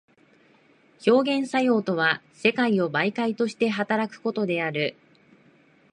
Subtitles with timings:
[1.05, 4.95] 表現作用とは世界を媒介として働くことである。